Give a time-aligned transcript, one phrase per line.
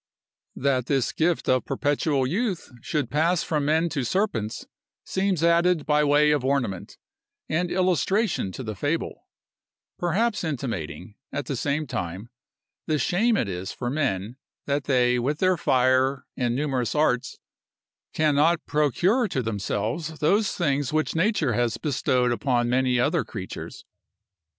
[0.55, 4.65] That this gift of perpetual youth should pass from men to serpents,
[5.03, 6.97] seems added by way of ornament,
[7.47, 9.27] and illustration to the fable;
[9.99, 12.31] perhaps intimating, at the same time,
[12.87, 17.37] the shame it is for men, that they, with their fire, and numerous arts,
[18.11, 23.85] cannot procure to themselves those things which nature has bestowed upon many other creatures.